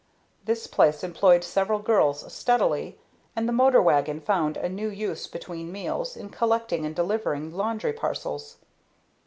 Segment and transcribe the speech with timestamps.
[0.45, 2.97] This place employed several girls steadily,
[3.35, 7.93] and the motor wagon found a new use between meals, in collecting and delivering laundry
[7.93, 8.57] parcels.